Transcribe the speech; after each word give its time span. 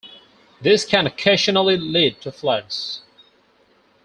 This 0.61 0.83
can 0.83 1.05
occasionally 1.05 1.77
lead 1.77 2.21
to 2.21 2.31
floods. 2.31 3.03